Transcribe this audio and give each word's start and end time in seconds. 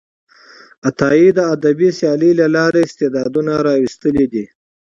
عطایي 0.87 1.29
د 1.37 1.39
ادبي 1.55 1.89
سیالۍ 1.97 2.31
له 2.39 2.45
لارې 2.55 2.81
استعدادونه 2.87 3.51
راویستلي 3.67 4.25
دي. 4.33 4.45